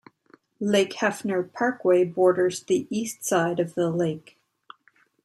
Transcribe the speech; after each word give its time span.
Lake 0.59 0.93
Hefner 0.93 1.43
Parkway 1.53 2.03
borders 2.05 2.63
the 2.63 2.87
east 2.89 3.23
side 3.23 3.59
of 3.59 3.75
the 3.75 3.91
lake. 3.91 4.35